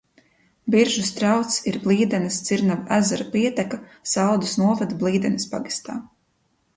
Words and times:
Biržu 0.75 1.01
strauts 1.09 1.57
ir 1.71 1.75
Blīdenes 1.83 2.39
dzirnavu 2.47 2.89
ezera 2.97 3.27
pieteka 3.35 3.79
Saldus 4.15 4.55
novada 4.63 4.97
Blīdenes 5.05 5.47
pagastā. 5.53 5.99